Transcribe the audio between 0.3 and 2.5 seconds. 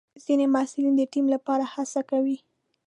محصلین د ټیم لپاره هڅه کوي.